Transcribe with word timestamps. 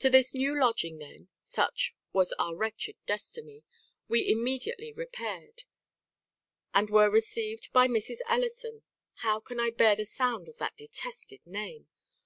To 0.00 0.10
this 0.10 0.34
new 0.34 0.54
lodging 0.60 0.98
then 0.98 1.28
(such 1.44 1.94
was 2.12 2.34
our 2.38 2.54
wretched 2.54 2.96
destiny) 3.06 3.64
we 4.06 4.30
immediately 4.30 4.92
repaired, 4.92 5.62
and 6.74 6.90
were 6.90 7.08
received 7.10 7.72
by 7.72 7.88
Mrs. 7.88 8.18
Ellison 8.28 8.82
(how 9.22 9.40
can 9.40 9.58
I 9.58 9.70
bear 9.70 9.96
the 9.96 10.04
sound 10.04 10.46
of 10.46 10.58
that 10.58 10.76
detested 10.76 11.46
name?) 11.46 11.88